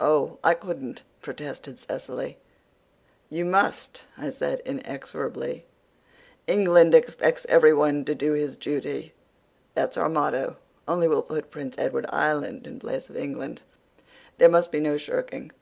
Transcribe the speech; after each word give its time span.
"Oh, 0.00 0.38
I 0.42 0.54
couldn't," 0.54 1.02
protested 1.20 1.78
Cecily. 1.78 2.38
"You 3.28 3.44
must," 3.44 4.00
I 4.16 4.30
said 4.30 4.60
inexorably. 4.60 5.66
"'England 6.46 6.94
expects 6.94 7.44
everyone 7.50 8.06
to 8.06 8.14
do 8.14 8.32
his 8.32 8.56
duty.' 8.56 9.12
That's 9.74 9.98
our 9.98 10.08
motto 10.08 10.56
only 10.88 11.06
we'll 11.06 11.20
put 11.22 11.50
Prince 11.50 11.74
Edward 11.76 12.06
Island 12.08 12.66
in 12.66 12.80
place 12.80 13.10
of 13.10 13.16
England. 13.18 13.60
There 14.38 14.48
must 14.48 14.72
be 14.72 14.80
no 14.80 14.96
shirking. 14.96 15.52